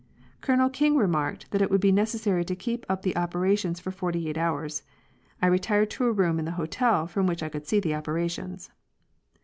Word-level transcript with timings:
Colonel 0.41 0.71
King 0.71 0.97
remarked 0.97 1.51
that 1.51 1.61
it 1.61 1.69
would 1.69 1.79
be 1.79 1.91
necessary 1.91 2.43
to 2.45 2.55
keep 2.55 2.87
up 2.89 3.03
the 3.03 3.15
operations 3.15 3.79
for 3.79 3.91
forty 3.91 4.27
eight 4.27 4.35
hours. 4.35 4.81
I 5.43 5.45
retired 5.45 5.91
to 5.91 6.05
a 6.05 6.11
room 6.11 6.39
in 6.39 6.45
the 6.45 6.53
hotel, 6.57 7.05
from 7.05 7.27
which 7.27 7.43
I 7.43 7.49
could 7.49 7.67
see 7.67 7.79
the 7.79 7.93
operations. 7.93 8.71